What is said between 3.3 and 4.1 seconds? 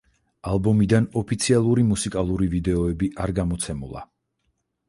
გამოცემულა.